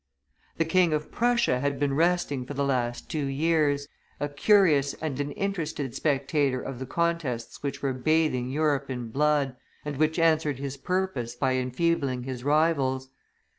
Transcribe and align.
The 0.57 0.65
King 0.65 0.93
of 0.93 1.11
Prussia 1.11 1.59
had 1.59 1.79
been 1.79 1.93
resting 1.93 2.43
for 2.43 2.55
the 2.55 2.63
last 2.65 3.07
two 3.07 3.25
years, 3.27 3.87
a 4.19 4.27
curious 4.29 4.95
and 4.95 5.19
an 5.19 5.31
interested 5.33 5.93
spectator 5.93 6.59
of 6.59 6.79
the 6.79 6.87
contests 6.87 7.61
which 7.61 7.83
were 7.83 7.93
bathing 7.93 8.49
Europe 8.49 8.89
in 8.89 9.11
blood, 9.11 9.55
and 9.85 9.97
which 9.97 10.17
answered 10.17 10.57
his 10.57 10.75
purpose 10.75 11.35
by 11.35 11.53
enfeebling 11.53 12.23
his 12.23 12.43
rivals. 12.43 13.11